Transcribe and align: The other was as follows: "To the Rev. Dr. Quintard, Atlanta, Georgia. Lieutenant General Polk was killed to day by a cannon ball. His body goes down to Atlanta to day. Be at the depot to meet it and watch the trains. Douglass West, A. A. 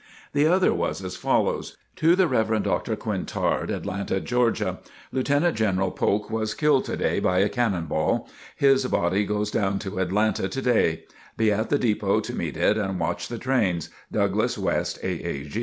The 0.33 0.47
other 0.47 0.73
was 0.73 1.03
as 1.03 1.15
follows: 1.15 1.77
"To 1.97 2.15
the 2.15 2.27
Rev. 2.27 2.63
Dr. 2.63 2.95
Quintard, 2.95 3.69
Atlanta, 3.69 4.19
Georgia. 4.19 4.79
Lieutenant 5.11 5.55
General 5.55 5.91
Polk 5.91 6.31
was 6.31 6.55
killed 6.55 6.85
to 6.85 6.97
day 6.97 7.19
by 7.19 7.37
a 7.37 7.49
cannon 7.49 7.85
ball. 7.85 8.27
His 8.55 8.83
body 8.87 9.25
goes 9.25 9.51
down 9.51 9.77
to 9.77 9.99
Atlanta 9.99 10.49
to 10.49 10.61
day. 10.63 11.03
Be 11.37 11.51
at 11.51 11.69
the 11.69 11.77
depot 11.77 12.19
to 12.21 12.33
meet 12.33 12.57
it 12.57 12.79
and 12.79 12.99
watch 12.99 13.27
the 13.27 13.37
trains. 13.37 13.91
Douglass 14.11 14.57
West, 14.57 14.97
A. 15.03 15.07
A. 15.07 15.49